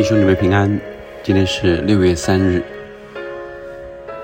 [0.00, 0.80] 弟兄姊妹平安，
[1.22, 2.62] 今天是六月三日，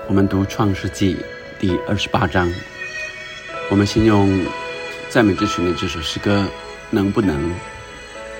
[0.08, 1.18] 我们读创世纪
[1.60, 2.50] 第二十八章。
[3.68, 4.42] 我们先用
[5.10, 6.46] 赞美之泉的这首诗歌，
[6.88, 7.54] 能不能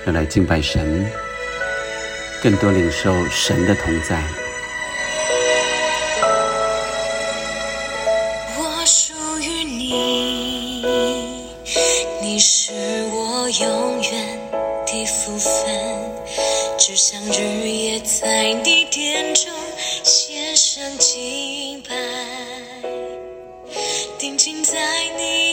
[0.07, 1.05] 要来敬拜神，
[2.41, 4.19] 更多领受神的同在？
[8.57, 10.81] 我属于你，
[12.19, 12.73] 你是
[13.11, 14.39] 我永远
[14.87, 15.53] 的福分，
[16.77, 19.51] 只想日夜在你殿中
[20.03, 21.95] 献上敬拜，
[24.19, 24.77] 定睛在
[25.17, 25.46] 你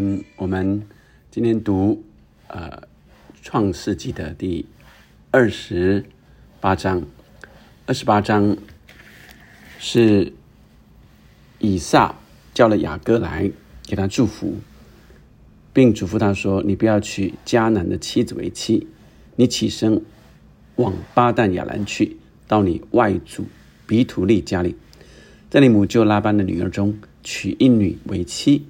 [0.00, 0.86] 嗯，我们
[1.28, 2.04] 今天读
[2.46, 2.84] 呃
[3.42, 4.64] 创世纪的第
[5.32, 6.04] 二十
[6.60, 7.04] 八章。
[7.84, 8.56] 二十八章
[9.80, 10.32] 是
[11.58, 12.14] 以撒
[12.54, 13.50] 叫了雅各来
[13.88, 14.58] 给他祝福，
[15.72, 18.86] 并嘱咐他说：“你不要娶迦南的妻子为妻，
[19.34, 20.00] 你起身
[20.76, 22.16] 往巴旦亚兰去，
[22.46, 23.46] 到你外祖
[23.84, 24.76] 比土利家里，
[25.50, 28.64] 在你母舅拉班的女儿中娶一女为妻。”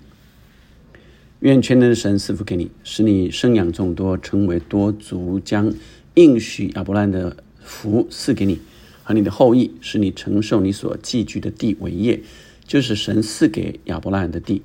[1.40, 5.72] 愿全能的神赐福给你，使你生养众多，成为多族，将
[6.14, 8.58] 应许亚伯兰的福赐给你
[9.04, 12.20] 和你的后裔，使你承受你所寄居的地为业，
[12.66, 14.62] 就是神赐给亚伯兰的地。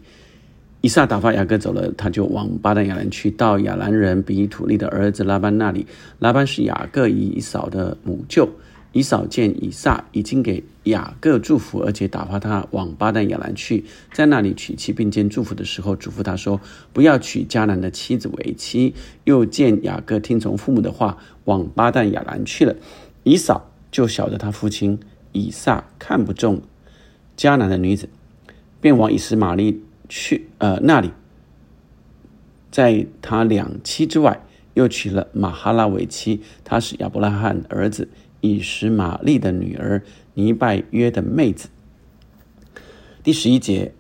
[0.82, 5.86] 以撒打发雅各走了，他就往巴旦亚兰去，到亚兰人比土利的儿子拉班那里。
[6.20, 8.50] 拉班是雅各以扫的母舅。
[8.94, 13.84] 以扫见以撒已经给雅各祝福，而且打发他往巴旦亚兰去，
[14.14, 16.62] 在那里娶妻，并见祝福的时候，嘱咐他说
[16.94, 18.94] ：“不要娶迦南的妻子为妻。”
[19.26, 22.76] 又见雅各听从父母的话，往巴旦亚兰去了。
[23.24, 25.00] 以扫就晓得他父亲
[25.31, 26.62] 以撒看不中
[27.36, 28.08] 迦南的女子，
[28.80, 31.12] 便往以实玛利去，呃，那里，
[32.70, 38.10] 在他两妻之外，又娶了马哈拉为妻，她是亚伯拉罕儿子。
[38.44, 41.70] 以实玛利的女儿尼拜约的妹子。
[43.24, 43.94] 第十一节，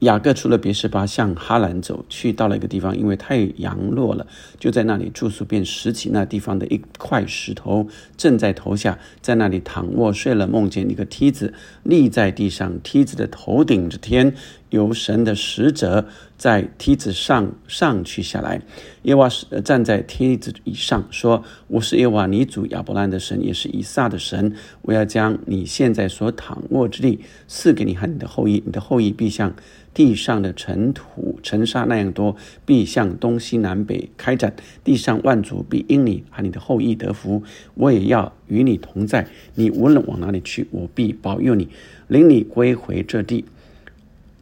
[0.00, 4.26] 雅各出了别是巴，向哈兰走去，到了一个地方，因为太阳落了，
[4.58, 14.34] 就在那里住宿，便拾起那地方的一块石头，正在头下，在那里躺卧睡了，梦见一个梯子立在地上，梯子的头顶着天，
[14.74, 18.60] 由神的使者在梯子上上去下来。
[19.02, 24.52] 耶瓦是站在梯子以上，说：“我是耶瓦尼主亚伯兰的神，也是以撒的神。
[24.82, 29.54] 我要将你现在所躺卧之地赐给你和你的后裔，你的后裔必像
[29.94, 32.34] 地上的尘土、尘沙那样多，
[32.66, 34.54] 必向东西南北开展。
[34.82, 37.42] 地上万族必因你和你的后裔得福。
[37.74, 41.68] 我也要与你同在，你无论往哪里去，我必保佑你，
[42.08, 43.44] 领你归回这地。”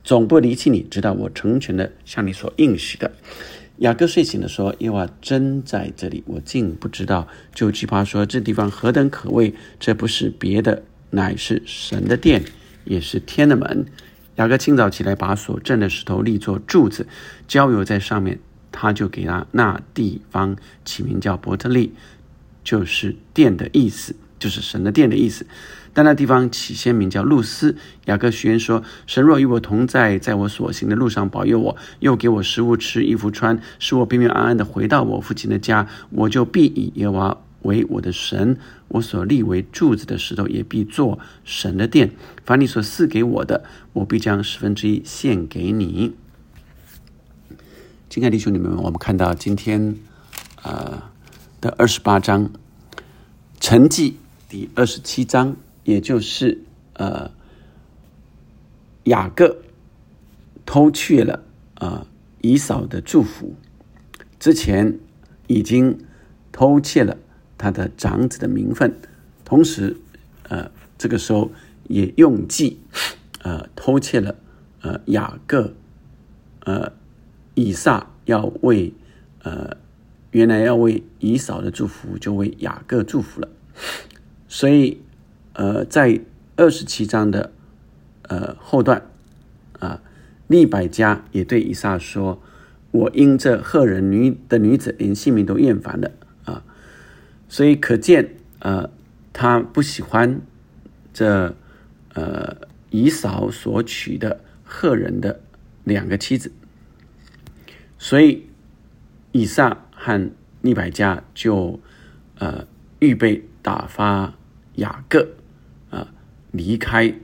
[0.04, 3.12] 总不离弃你，直到我成全的向你所应许的。
[3.78, 9.54] 雅各睡醒的说：“耶和华真在这里，我竟不知道。”就惧怕说：“这地方何等可畏！
[9.80, 12.44] 这不是别的，乃是神的殿，
[12.84, 13.86] 也是天的门。”
[14.36, 17.06] 雅各清早起来，把所镇的石头立作柱子，
[17.48, 18.38] 浇油在上面。
[18.70, 21.92] 他就给他那地方起名叫伯特利，
[22.64, 24.16] 就是殿的意思。
[24.38, 25.46] 就是神的殿的意思。
[25.94, 27.76] 但那地方起先名叫露丝。
[28.06, 38.56] 雅各许愿说：“神若与我同在，在我所行的路上保佑我，又给我食物吃、衣服穿，使我平平安安的回到我父亲的家，我就必以耶娃为我的神，
[38.88, 42.12] 我所立为柱子的石头也必做神的殿。
[42.44, 46.14] 凡你所赐给我的，我必将十分之一献给你。”
[48.08, 49.96] 亲爱的兄姊妹们，我们看到今天
[50.62, 51.02] 呃
[51.60, 52.50] 的二十八章，
[53.60, 54.16] 成记
[54.48, 55.54] 第二十七章。
[55.84, 56.62] 也就是
[56.94, 57.32] 呃，
[59.04, 59.62] 雅各
[60.64, 61.42] 偷去了
[61.74, 62.06] 啊
[62.40, 63.56] 以扫的祝福，
[64.38, 64.98] 之前
[65.48, 65.98] 已经
[66.52, 67.18] 偷窃了
[67.58, 68.94] 他的长子的名分，
[69.44, 69.96] 同时
[70.48, 71.50] 呃这个时候
[71.88, 72.78] 也用计
[73.42, 74.36] 呃偷窃了
[74.82, 75.74] 呃雅各
[76.60, 76.92] 呃
[77.54, 78.92] 以撒要为
[79.42, 79.76] 呃
[80.30, 83.48] 原来要为以扫的祝福，就为雅各祝福了，
[84.46, 85.00] 所以。
[85.54, 86.20] 呃，在
[86.56, 87.52] 二十七章的
[88.22, 89.06] 呃后段
[89.78, 90.00] 啊，
[90.46, 92.40] 利百加也对以撒说
[92.90, 96.10] ：“我因这赫人女的女子，连性命都厌烦了
[96.44, 96.64] 啊。”
[97.48, 98.88] 所以可见，呃，
[99.32, 100.40] 他不喜欢
[101.12, 101.54] 这
[102.14, 102.56] 呃
[102.90, 105.40] 以扫所娶的赫人的
[105.84, 106.50] 两个妻子，
[107.98, 108.46] 所以
[109.32, 110.30] 以撒和
[110.62, 111.78] 利百加就
[112.38, 112.66] 呃
[113.00, 114.34] 预备打发
[114.76, 115.28] 雅各。
[116.52, 117.14] 离开，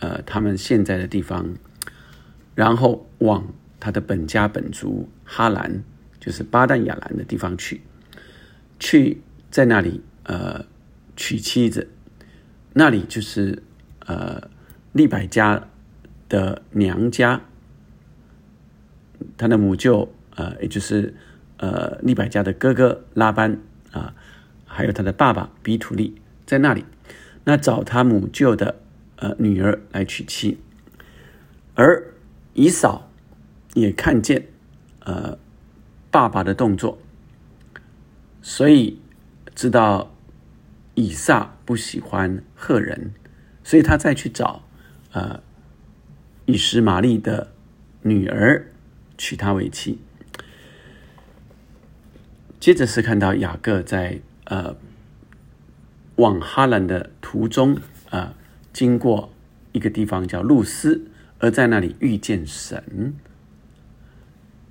[0.00, 1.54] 呃，他们现在的地方，
[2.54, 3.46] 然后往
[3.78, 5.84] 他的本家本族哈兰，
[6.18, 7.82] 就是巴旦亚兰的地方去，
[8.78, 9.20] 去
[9.50, 10.64] 在那里呃
[11.16, 11.88] 娶妻子，
[12.72, 13.62] 那里就是
[14.06, 14.48] 呃
[14.92, 15.68] 利百家
[16.28, 17.42] 的娘家，
[19.36, 21.14] 他的母舅呃，也就是
[21.58, 23.58] 呃利百家的哥哥拉班
[23.92, 24.14] 啊，
[24.64, 26.14] 还有他的爸爸比土利
[26.46, 26.86] 在那里。
[27.50, 28.80] 那找他母舅的
[29.16, 30.60] 呃女儿来娶妻，
[31.74, 32.14] 而
[32.54, 33.10] 以扫
[33.74, 34.46] 也看见
[35.00, 35.36] 呃
[36.12, 36.96] 爸爸的动作，
[38.40, 39.00] 所以
[39.52, 40.14] 知道
[40.94, 43.12] 以撒不喜欢赫人，
[43.64, 44.62] 所以他再去找
[45.10, 45.42] 呃
[46.46, 47.50] 以实玛利的
[48.02, 48.70] 女儿
[49.18, 49.98] 娶她为妻。
[52.60, 54.76] 接着是看到雅各在呃。
[56.20, 57.76] 往哈兰的途中
[58.10, 58.34] 啊，
[58.72, 59.32] 经过
[59.72, 63.14] 一个地方叫露丝，而在那里遇见神。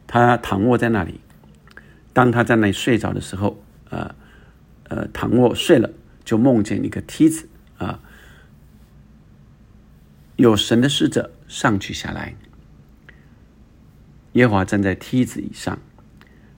[0.08, 1.20] 他躺卧在那里，
[2.14, 4.16] 当他在那里睡着的时候，呃
[4.86, 5.92] 呃，躺卧睡了，
[6.24, 7.48] 就梦见一个梯子
[7.78, 8.00] 啊，
[10.36, 12.36] 有神的使者上去下来。
[14.34, 15.80] 耶和华站在梯子以上，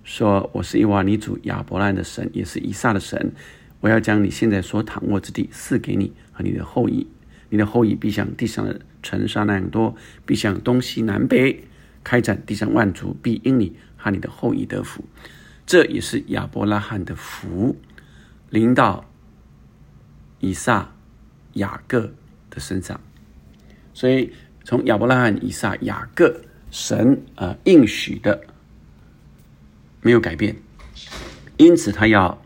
[0.04, 3.34] 说：“我是耶和华你主亚伯兰的神，也是以撒的神。”
[3.81, 7.07] 我要将你现在所躺卧之地赐给你和你的后裔，
[7.50, 11.63] 你的后裔必像地上的尘沙那样多，必向东西南北
[12.04, 15.04] 开展，地上万族必因你和你的后裔得福。
[15.66, 17.75] 这也是亚伯拉罕的福
[18.51, 19.04] 临到
[20.39, 20.94] 以撒、
[21.54, 22.13] 雅各
[22.51, 23.01] 的身上。
[23.95, 24.31] 所以
[24.63, 26.39] 从亚伯拉罕、以撒、雅各，
[26.69, 28.44] 神啊应许的
[30.01, 30.56] 没有改变，
[31.58, 32.39] 因此他要。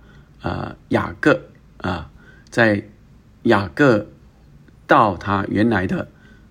[0.45, 1.41] 啊，雅各
[1.77, 2.11] 啊，
[2.51, 2.87] 在
[3.43, 4.07] 雅各
[4.85, 6.07] 到他原来的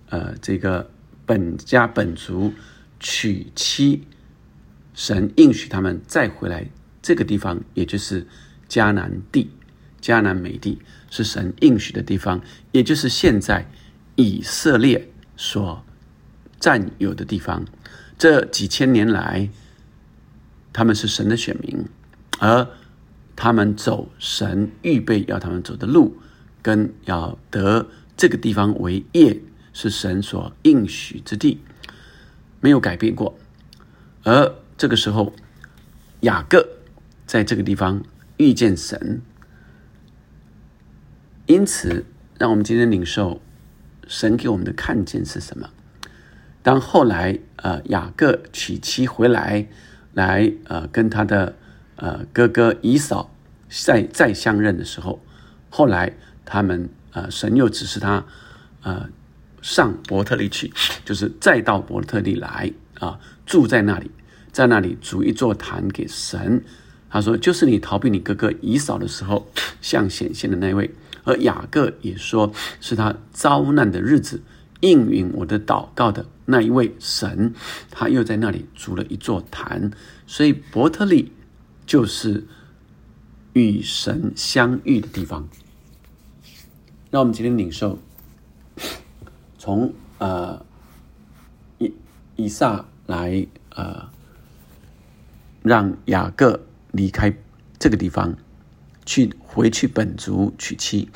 [0.08, 0.90] 呃这个
[1.24, 2.52] 本家本族
[2.98, 4.02] 娶妻，
[4.94, 6.66] 神应许他们再回来
[7.00, 8.26] 这个地方，也就是
[8.68, 9.48] 迦南地、
[10.02, 12.40] 迦南美地，是神应许的地方，
[12.72, 13.64] 也就是现在
[14.16, 15.84] 以色列所
[16.58, 17.64] 占有的地方。
[18.18, 19.48] 这几千年来，
[20.72, 21.86] 他们是神的选民，
[22.40, 22.66] 而。
[23.36, 26.16] 他们走神预备要他们走的路，
[26.62, 29.40] 跟要得这个地方为业，
[29.72, 31.60] 是神所应许之地，
[32.60, 33.36] 没有改变过。
[34.22, 35.32] 而这个时候，
[36.20, 36.66] 雅各
[37.26, 38.04] 在这个地方
[38.36, 39.20] 遇见神，
[41.46, 42.06] 因此
[42.38, 43.42] 让我们今天领受
[44.06, 45.70] 神给我们的看见是什么？
[46.62, 49.66] 当后来呃雅各娶妻回来，
[50.12, 51.56] 来呃跟他的。
[52.04, 53.34] 呃，哥哥以扫
[53.70, 55.24] 再再相认的时候，
[55.70, 56.12] 后来
[56.44, 58.22] 他们呃，神又指示他
[58.82, 59.08] 呃
[59.62, 60.70] 上伯特利去，
[61.02, 62.70] 就是再到伯特利来
[63.00, 64.10] 啊，住在那里，
[64.52, 66.62] 在那里筑一座坛给神。
[67.08, 70.94] 他说，就是你逃避你哥哥以扫的时候，向显现的那位。
[71.22, 74.42] 而雅各也说是他遭难的日子
[74.80, 77.54] 应允我的祷告的那一位神，
[77.90, 79.90] 他又在那里筑了一座坛，
[80.26, 81.32] 所以伯特利。
[81.86, 82.46] 就是
[83.52, 85.48] 与神相遇的地方，
[87.10, 87.98] 让我们今天领受，
[89.58, 90.64] 从呃
[91.78, 91.92] 以
[92.36, 94.08] 以撒来呃
[95.62, 96.60] 让雅各
[96.92, 97.36] 离开
[97.78, 98.36] 这个地方，
[99.04, 101.08] 去回去本族娶妻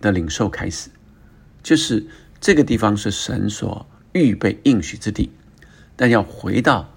[0.00, 0.90] 的领受开始，
[1.62, 2.06] 就是
[2.40, 5.30] 这个地方是神所预备应许之地，
[5.96, 6.92] 但要回到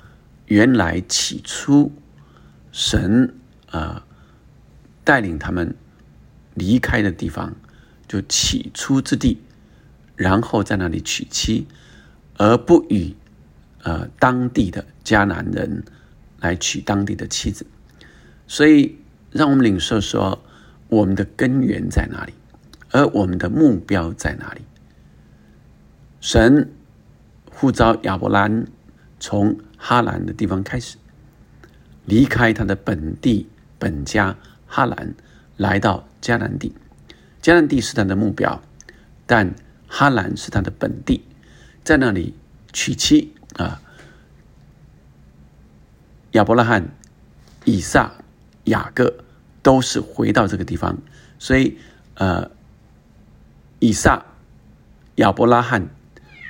[0.48, 1.92] 原来起初
[2.77, 3.34] 神
[3.72, 4.05] 啊、
[5.03, 5.75] 带领他们
[6.53, 7.55] 离开的地方，
[8.07, 9.41] 就起初之地，
[10.15, 11.67] 然后在那里娶妻，
[12.38, 13.15] 而不与
[13.81, 15.84] 呃当地的迦南人
[16.39, 17.65] 来娶当地的妻子。
[18.46, 19.00] 所以，
[19.31, 20.43] 让我们领受说，
[20.88, 22.34] 我们的根源在哪里，
[22.91, 24.62] 而我们的目标在哪里？
[26.22, 26.72] 神
[27.51, 28.67] 呼召亚伯兰
[29.19, 30.98] 从哈兰的地方开始，
[32.08, 35.14] 离开他的本地本家哈兰，
[35.58, 36.74] 来到迦南地。
[37.42, 38.62] 迦南地是他的目标，
[39.26, 39.54] 但
[39.88, 41.26] 哈兰是他的本地，
[41.84, 42.34] 在那里
[42.72, 43.82] 娶妻啊。
[46.32, 46.90] 亚伯拉罕、
[47.66, 48.14] 以撒、
[48.64, 49.24] 雅各
[49.62, 50.98] 都是回到这个地方，
[51.40, 51.78] 所以
[52.16, 52.50] 呃，
[53.80, 54.26] 以撒、
[55.16, 55.90] 亚伯拉罕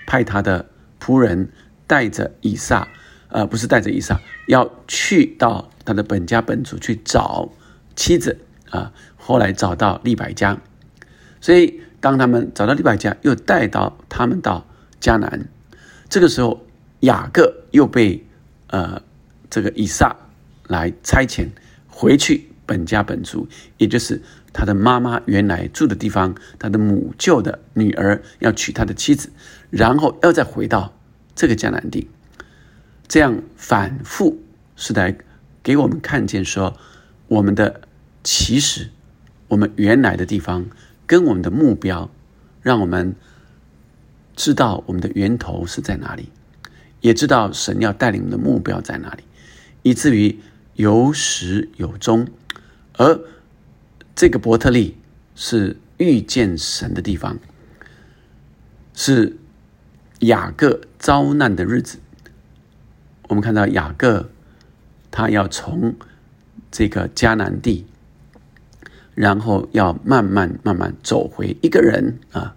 [0.05, 1.51] 派他的仆人
[1.87, 2.87] 带着以撒，
[3.29, 7.49] 呃，不是带着以撒，要去到他的本家本族去找
[7.95, 8.93] 妻子啊。
[9.15, 10.57] 后来找到利百加，
[11.41, 14.65] 所以当他们找到利百加，又带到他们到
[15.01, 15.49] 迦南。
[16.07, 16.65] 这个时候，
[17.01, 18.25] 雅各又被
[18.67, 19.01] 呃
[19.49, 20.15] 这个以撒
[20.67, 21.49] 来差遣
[21.89, 24.21] 回去本家本族，也就是
[24.53, 29.29] 他的妈妈原来住的地方，他的母舅的女儿要娶他的妻子，
[29.69, 30.93] 然后要再回到
[31.35, 32.09] 这个迦南地，
[33.07, 34.37] 这样反复
[34.75, 35.17] 是来
[35.63, 36.77] 给我们看见说，
[37.27, 37.81] 我们的
[38.23, 38.89] 起始，
[39.47, 40.65] 我们原来的地方
[41.05, 42.09] 跟我们的目标，
[42.61, 43.15] 让我们
[44.35, 46.29] 知道我们的源头是在哪里，
[47.01, 49.23] 也知道神要带领我们的目标在哪里，
[49.83, 50.37] 以至于
[50.73, 52.27] 有始有终。
[52.97, 53.19] 而
[54.15, 54.97] 这个伯特利
[55.35, 57.39] 是遇见神的地方，
[58.93, 59.37] 是
[60.19, 61.99] 雅各遭难的日子。
[63.27, 64.29] 我们看到雅各，
[65.11, 65.95] 他要从
[66.71, 67.85] 这个迦南地，
[69.15, 72.55] 然后要慢慢慢慢走回一个人啊，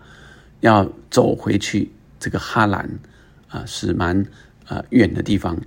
[0.61, 2.99] 要走回去这个哈兰
[3.49, 4.25] 啊，是蛮
[4.67, 5.59] 啊远的地方。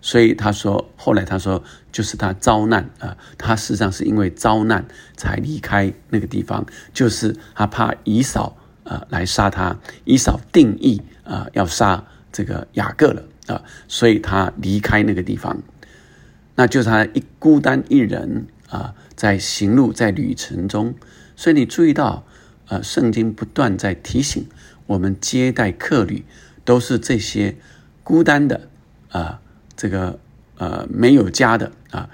[0.00, 4.84] 所以他说，后来他说，就是他遭难啊，他实际上是因为遭难
[5.16, 15.62] 才离开那个地方，就是他怕以扫啊来杀他，以扫定义啊要杀这个雅各了啊，所以他离开那个地方，
[16.54, 20.94] 那就是他一孤单一人啊，在行路在旅程中，
[21.36, 22.24] 所以你注意到，
[22.68, 24.46] 呃，圣经不断在提醒
[24.86, 26.24] 我们接待客旅
[26.64, 27.56] 都是这些
[28.02, 28.68] 孤单的
[29.08, 29.40] 啊。
[29.74, 30.20] 这个
[30.58, 32.08] 呃没有家的啊，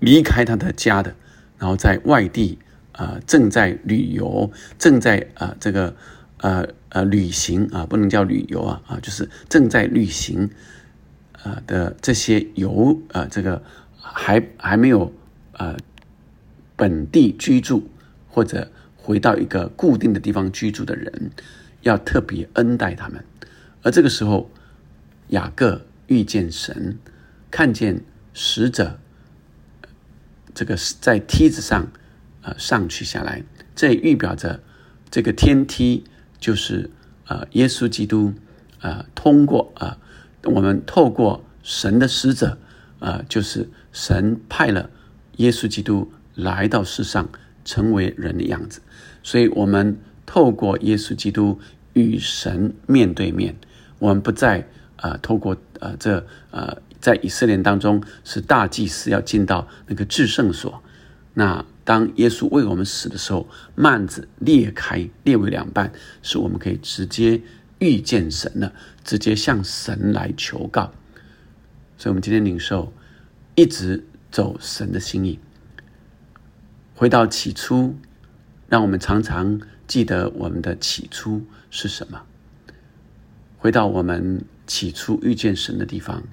[0.00, 1.14] 离开他的家的，
[1.58, 2.58] 然后在外地
[2.92, 5.94] 啊正在旅游，正在啊这个
[6.38, 10.50] 呃呃旅行啊，不能叫旅游啊啊，就是正在旅行
[11.42, 13.62] 啊的这些游啊这个
[13.96, 15.12] 还还没有
[15.52, 15.76] 呃
[16.76, 17.88] 本地居住
[18.28, 21.30] 或者回到一个固定的地方居住的人，
[21.82, 23.24] 要特别恩待他们，
[23.82, 24.50] 而这个时候
[25.28, 25.82] 雅各。
[26.08, 26.98] 遇见神，
[27.50, 28.00] 看见
[28.32, 28.98] 使者，
[30.54, 31.92] 这个在梯子上，
[32.40, 33.42] 呃，上去下来，
[33.76, 34.62] 这也预表着
[35.10, 36.04] 这个天梯
[36.38, 36.90] 就是
[37.26, 38.32] 呃耶稣基督，
[38.80, 39.98] 呃，通过啊，
[40.44, 42.58] 我们透过神的使者，
[42.98, 44.90] 呃，就是神派了
[45.36, 47.28] 耶稣基督来到世上，
[47.64, 48.80] 成为人的样子，
[49.22, 51.60] 所以我们透过耶稣基督
[51.92, 53.56] 与神面对面，
[53.98, 54.66] 我们不再。
[55.00, 60.82] 啊，透过呃这呃，在以色列当中是大祭司要进到那个至圣所。
[61.34, 65.90] 那当耶稣为我们死的时候，幔子裂开，裂为两半，
[66.20, 67.40] 是我们可以直接
[67.78, 70.92] 遇见神了，直接向神来求告。
[71.96, 72.92] 所以，我们今天领受，
[73.54, 75.38] 一直走神的心意，
[76.94, 77.96] 回到起初，
[78.68, 82.20] 让我们常常记得我们的起初是什么。
[83.56, 84.44] 回到我们。
[84.68, 86.24] 起初遇见神的地方，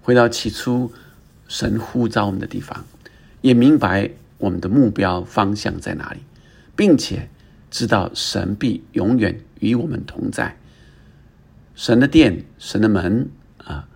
[0.00, 0.92] 回到起初
[1.48, 2.84] 神呼召我们的地方，
[3.40, 4.12] 也明白
[4.44, 6.20] 我们的目标方向在哪里，
[6.76, 7.30] 并且
[7.70, 10.58] 知道神必永远与我们同在。
[11.74, 13.88] 神的殿、神的门啊，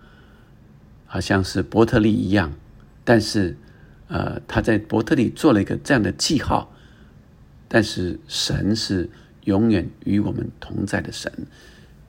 [1.05, 2.51] 好像是伯特利一样，
[3.03, 3.55] 但是
[4.07, 6.73] 呃，他在伯特利做了一个这样的记号，
[7.67, 9.07] 但是神是
[9.43, 11.31] 永远与我们同在的神，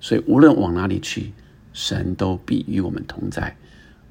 [0.00, 1.34] 所以无论往哪里去，
[1.74, 3.54] 神都必与我们同在。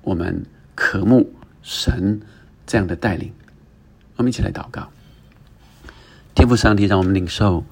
[0.03, 0.45] 我们
[0.75, 1.33] 渴慕
[1.63, 2.21] 神
[2.67, 3.33] 这样的带领，
[4.19, 4.89] 我们一起来祷告。
[6.35, 7.63] 天父上帝，让我们领受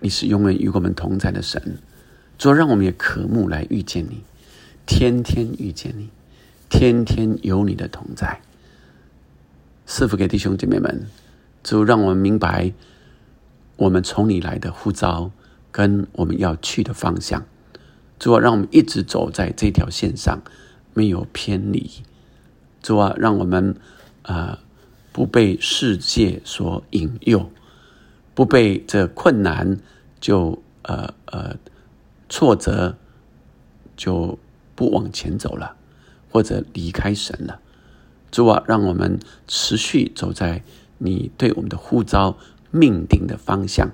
[0.00, 1.78] 你是永远与我们同在的神，
[2.36, 4.24] 主让我们也渴慕来遇见你，
[4.84, 6.10] 天天遇见你，
[6.68, 8.40] 天天有你的同在。
[9.86, 11.06] 赐福给弟兄姐妹们，
[11.62, 12.72] 主让我们明白
[13.76, 15.30] 我们从你来的呼召
[15.70, 17.46] 跟我们要去的方向。
[18.18, 20.42] 主啊，让我们一直走在这条线上，
[20.94, 21.88] 没有偏离。
[22.82, 23.76] 主啊，让我们
[24.22, 24.58] 啊
[25.12, 27.50] 不被世界所引诱，
[28.34, 29.78] 不被这困难
[30.20, 31.56] 就呃呃
[32.28, 32.96] 挫折
[33.96, 34.38] 就
[34.74, 35.76] 不往前走了，
[36.30, 37.60] 或者离开神了。
[38.30, 40.62] 主啊，让我们持续走在
[40.98, 42.38] 你对我们的呼召
[42.70, 43.90] 命定的方向，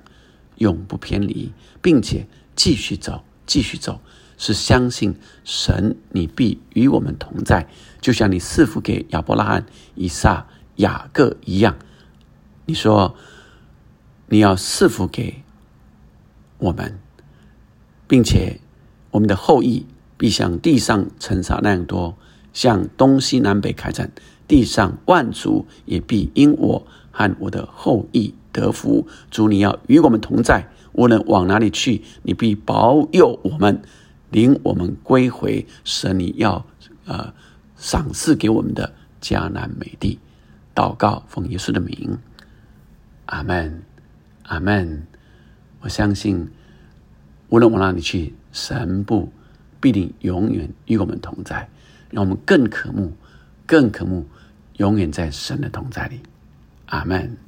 [0.56, 4.00] 永不偏离，并且继续走，继续走，
[4.36, 7.66] 是相信神，你必与我们同在，
[8.02, 10.46] 就像你赐福给亚伯拉罕、以撒、
[10.76, 11.76] 雅各一样。
[12.64, 13.14] 你说
[14.28, 15.42] 你要赐福给
[16.58, 16.98] 我们，
[18.08, 18.60] 并且
[19.10, 22.16] 我们的后裔必像地上尘沙那样多。
[22.52, 24.10] 向东西南北开展，
[24.48, 29.06] 地上万族也必因我和我的后裔得福。
[29.30, 33.82] 主，你要与我们同在，无论往哪里去，你必保佑我们，
[34.30, 36.64] 领我们归回神你要
[37.04, 37.34] 呃
[37.76, 40.18] 赏赐给我们的迦南美地。
[40.76, 42.18] 祷告，奉耶稣的名，
[43.24, 43.82] 阿门，
[44.42, 45.06] 阿门。
[45.80, 46.50] 我相信，
[47.48, 49.32] 无论往哪里去，神不
[49.80, 51.70] 必定永远与我们同在。
[52.10, 53.14] 让我们更渴慕，
[53.64, 54.26] 更渴慕，
[54.76, 56.20] 永远在神的同在里。
[56.84, 57.38] 阿门。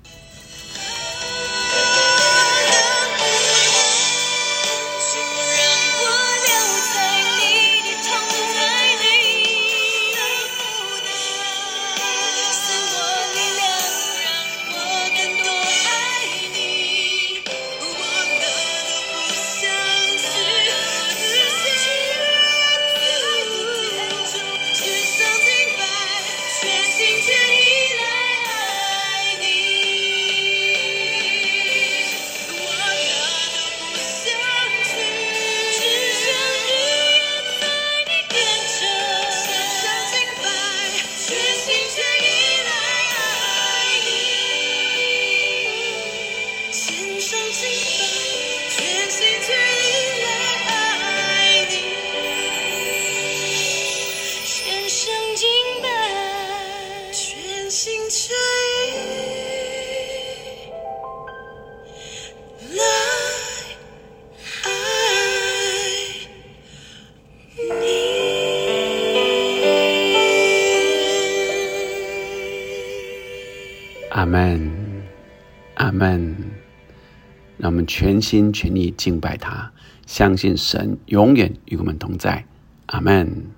[77.89, 79.73] 全心全意敬拜他，
[80.07, 82.45] 相信神永远与我们同在。
[82.87, 83.58] 阿门。